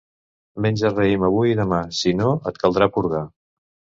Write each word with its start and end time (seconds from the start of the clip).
Menja 0.65 0.89
raïm 0.93 1.25
avui 1.27 1.51
i 1.55 1.59
demà; 1.59 1.79
si 1.99 2.15
no, 2.21 2.31
et 2.53 2.59
caldrà 2.65 2.91
purgar. 2.99 3.25